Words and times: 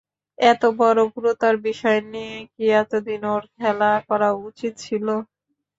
এত 0.37 0.61
বড়ো 0.79 1.03
গুরুতর 1.13 1.53
বিষয় 1.67 1.99
নিয়ে 2.11 2.35
কি 2.53 2.63
এতদিন 2.81 3.21
ওঁর 3.31 3.43
খেলা 3.55 3.91
করা 4.09 4.29
উচিত 4.47 4.73
ছিল? 4.83 5.05